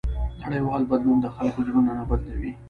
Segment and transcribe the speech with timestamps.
[0.43, 2.51] نړیوال بدلون د خلکو زړونه نه بدلوي.